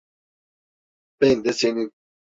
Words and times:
Ben 1.21 1.43
de 1.43 1.53
senin… 1.53 1.91